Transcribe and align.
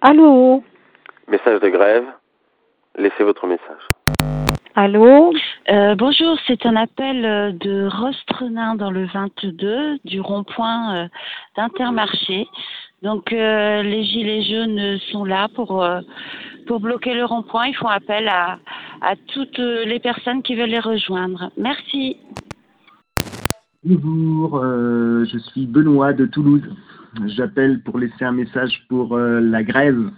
Allô 0.00 0.62
Message 1.26 1.60
de 1.60 1.68
grève. 1.70 2.04
Laissez 2.96 3.24
votre 3.24 3.48
message. 3.48 3.82
Allô 4.76 5.32
Euh, 5.70 5.96
bonjour, 5.96 6.38
c'est 6.46 6.64
un 6.66 6.76
appel 6.76 7.24
euh, 7.24 7.50
de 7.50 7.88
Rostrenin 7.88 8.76
dans 8.76 8.92
le 8.92 9.06
22 9.06 9.98
du 10.04 10.20
rond-point 10.20 10.94
euh, 10.94 11.08
d'Intermarché. 11.56 12.46
Donc 13.02 13.32
euh, 13.32 13.82
les 13.82 14.04
gilets 14.04 14.42
jaunes 14.42 14.98
sont 15.10 15.24
là 15.24 15.48
pour 15.56 15.82
euh, 15.82 16.00
pour 16.68 16.78
bloquer 16.78 17.14
le 17.14 17.24
rond-point. 17.24 17.66
Ils 17.66 17.76
font 17.76 17.88
appel 17.88 18.28
à 18.28 18.60
à 19.00 19.16
toutes 19.34 19.58
les 19.58 19.98
personnes 19.98 20.42
qui 20.42 20.54
veulent 20.54 20.70
les 20.70 20.78
rejoindre. 20.78 21.50
Merci. 21.56 22.18
Bonjour, 23.84 24.60
euh, 24.62 25.24
je 25.24 25.38
suis 25.38 25.66
Benoît 25.66 26.12
de 26.12 26.26
Toulouse. 26.26 26.62
J'appelle 27.26 27.82
pour 27.82 27.98
laisser 27.98 28.24
un 28.24 28.32
message 28.32 28.84
pour 28.88 29.16
euh, 29.16 29.40
la 29.40 29.62
grève. 29.62 30.10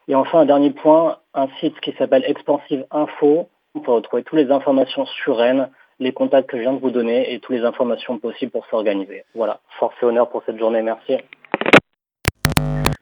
Et 0.10 0.16
enfin, 0.16 0.40
un 0.40 0.46
dernier 0.46 0.72
point, 0.72 1.20
un 1.34 1.48
site 1.60 1.80
qui 1.80 1.94
s'appelle 1.94 2.26
Expansive 2.26 2.86
Info. 2.92 3.48
On 3.74 3.80
peut 3.80 3.92
retrouver 3.92 4.24
toutes 4.24 4.40
les 4.40 4.52
informations 4.52 5.06
sur 5.06 5.38
Rennes, 5.38 5.70
les 6.00 6.12
contacts 6.12 6.50
que 6.50 6.58
je 6.58 6.64
viens 6.64 6.74
de 6.74 6.80
vous 6.80 6.92
donner 6.92 7.34
et 7.34 7.40
toutes 7.40 7.56
les 7.56 7.64
informations 7.64 8.18
possibles 8.18 8.52
pour 8.52 8.66
s'organiser. 8.66 9.24
Voilà, 9.34 9.62
force 9.80 9.96
et 10.02 10.06
honneur 10.06 10.30
pour 10.30 10.44
cette 10.46 10.58
journée, 10.58 10.82
merci. 10.82 11.16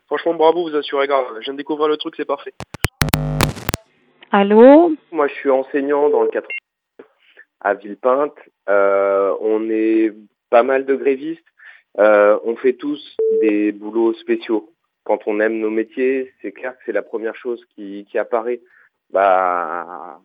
Franchement, 0.05 0.35
bravo, 0.35 0.69
vous 0.69 0.75
assurez 0.75 1.07
grave. 1.07 1.25
Je 1.39 1.45
viens 1.45 1.53
de 1.53 1.57
découvrir 1.57 1.87
le 1.87 1.97
truc, 1.97 2.13
c'est 2.17 2.25
parfait. 2.25 2.53
Allô? 4.31 4.91
Moi, 5.11 5.27
je 5.27 5.33
suis 5.33 5.49
enseignant 5.49 6.09
dans 6.09 6.21
le 6.21 6.29
4 6.29 6.47
à 7.61 7.73
Villepinte. 7.73 8.35
Euh, 8.69 9.35
on 9.41 9.67
est 9.71 10.13
pas 10.55 10.63
mal 10.63 10.85
de 10.85 10.95
grévistes. 10.95 11.51
Euh, 11.99 12.39
on 12.45 12.55
fait 12.55 12.75
tous 12.75 13.17
des 13.41 13.73
boulots 13.73 14.13
spéciaux. 14.13 14.71
Quand 15.03 15.19
on 15.25 15.41
aime 15.41 15.59
nos 15.59 15.69
métiers, 15.69 16.31
c'est 16.41 16.53
clair 16.53 16.71
que 16.77 16.83
c'est 16.85 16.93
la 16.93 17.01
première 17.01 17.35
chose 17.35 17.61
qui, 17.75 18.07
qui 18.09 18.17
apparaît. 18.17 18.61
Bah, 19.09 20.21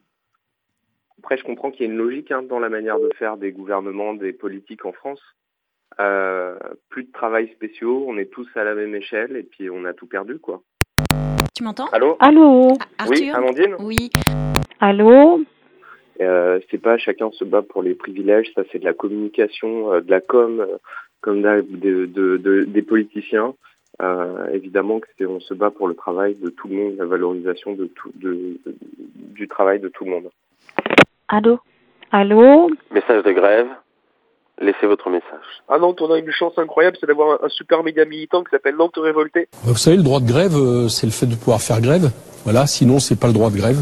après, 1.19 1.37
je 1.37 1.43
comprends 1.43 1.73
qu'il 1.73 1.85
y 1.85 1.89
a 1.89 1.93
une 1.93 1.99
logique 1.99 2.31
hein, 2.31 2.45
dans 2.45 2.61
la 2.61 2.69
manière 2.69 3.01
de 3.01 3.11
faire 3.19 3.39
des 3.39 3.51
gouvernements, 3.51 4.15
des 4.15 4.33
politiques 4.33 4.85
en 4.85 4.93
France. 4.93 5.21
Euh, 5.99 6.57
plus 6.91 7.03
de 7.03 7.11
travail 7.11 7.49
spéciaux, 7.49 8.05
on 8.07 8.17
est 8.17 8.31
tous 8.31 8.47
à 8.55 8.63
la 8.63 8.77
même 8.77 8.95
échelle 8.95 9.35
et 9.37 9.43
puis 9.43 9.69
on 9.69 9.85
a 9.85 9.95
tout 9.95 10.07
perdu, 10.07 10.39
quoi. 10.39 10.63
Tu 11.57 11.65
m'entends? 11.65 11.89
Allô? 11.91 12.17
Allô? 12.21 12.69
Ah, 12.99 13.07
Oui, 13.09 13.31
Arthur 13.31 13.35
Amandine? 13.35 13.75
Oui. 13.81 14.11
Allô? 14.79 15.43
Euh, 16.21 16.61
c'est 16.71 16.79
pas 16.83 16.99
chacun 16.99 17.31
se 17.33 17.45
bat 17.45 17.63
pour 17.63 17.83
les 17.83 17.95
privilèges, 17.95 18.51
ça 18.55 18.63
c'est 18.71 18.79
de 18.79 18.85
la 18.85 18.93
communication, 18.93 19.93
euh, 19.93 20.01
de 20.01 20.11
la 20.11 20.21
com, 20.21 20.61
euh, 20.61 20.77
comme 21.23 21.41
de, 21.43 21.65
de- 21.71 22.07
de- 22.07 22.37
de- 22.37 22.65
des 22.65 22.83
politiciens. 22.83 23.55
Euh, 24.03 24.47
évidemment 24.53 25.01
que 25.01 25.25
on 25.27 25.41
se 25.41 25.53
bat 25.55 25.71
pour 25.71 25.87
le 25.89 25.95
travail 25.95 26.35
de 26.37 26.49
tout 26.49 26.69
le 26.69 26.77
monde, 26.77 26.95
la 26.99 27.05
valorisation 27.05 27.73
de 27.75 27.87
tout, 27.87 28.11
de, 28.17 28.33
de- 28.65 28.75
du 29.39 29.47
travail 29.49 29.79
de 29.81 29.89
tout 29.89 30.05
le 30.05 30.11
monde. 30.11 30.31
Allô? 31.29 31.59
Allô? 32.11 32.71
Message 32.91 33.23
de 33.25 33.33
grève. 33.33 33.67
Laissez 34.61 34.87
votre 34.87 35.09
message. 35.09 35.63
Ah 35.69 35.79
Nantes, 35.79 36.03
on 36.03 36.13
a 36.13 36.19
une 36.19 36.31
chance 36.31 36.53
incroyable, 36.59 36.97
c'est 37.01 37.07
d'avoir 37.07 37.43
un, 37.43 37.49
super 37.49 37.83
média 37.83 38.05
militant 38.05 38.43
qui 38.45 38.51
s'appelle 38.51 38.77
Nantes 38.77 38.97
Révolté. 38.99 39.49
Vous 39.65 39.75
savez, 39.75 39.97
le 39.97 40.03
droit 40.03 40.21
de 40.21 40.27
grève, 40.29 40.53
c'est 40.89 41.07
le 41.07 41.13
fait 41.13 41.27
de 41.27 41.35
pouvoir 41.35 41.61
faire 41.63 41.81
grève. 41.81 42.11
Voilà, 42.45 42.67
sinon 42.67 42.99
c'est 42.99 43.19
pas 43.19 43.27
le 43.27 43.33
droit 43.33 43.51
de 43.51 43.57
grève. 43.57 43.79